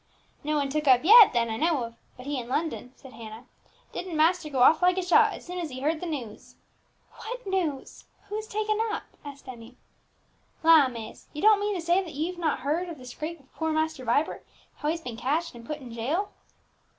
"No 0.43 0.57
one 0.57 0.69
took 0.69 0.87
up 0.87 1.03
yet, 1.03 1.31
that 1.33 1.47
I 1.47 1.57
know 1.57 1.83
of, 1.83 1.93
but 2.17 2.25
he 2.25 2.39
in 2.39 2.47
London," 2.47 2.91
said 2.95 3.13
Hannah. 3.13 3.45
"Didn't 3.93 4.17
master 4.17 4.49
go 4.49 4.63
off 4.63 4.81
like 4.81 4.97
a 4.97 5.03
shot, 5.03 5.33
as 5.33 5.45
soon 5.45 5.59
as 5.59 5.69
he 5.69 5.81
heard 5.81 5.99
the 6.01 6.07
news!" 6.07 6.55
"What 7.17 7.45
news? 7.45 8.05
who 8.27 8.35
was 8.35 8.47
taken 8.47 8.79
up?" 8.81 9.03
asked 9.23 9.47
Emmie. 9.47 9.77
"La, 10.63 10.87
miss! 10.87 11.27
you 11.33 11.41
don't 11.43 11.59
mean 11.59 11.75
to 11.75 11.81
say 11.81 12.03
that 12.03 12.15
you've 12.15 12.39
not 12.39 12.61
heard 12.61 12.89
of 12.89 12.97
the 12.97 13.05
scrape 13.05 13.39
of 13.41 13.53
poor 13.53 13.71
Master 13.71 14.03
Vibert, 14.03 14.43
how 14.77 14.89
he's 14.89 15.01
been 15.01 15.17
catched 15.17 15.53
and 15.53 15.67
put 15.67 15.79
into 15.81 15.93
jail!" 15.93 16.31